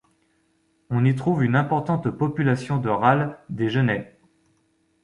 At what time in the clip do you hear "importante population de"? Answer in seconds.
1.55-2.89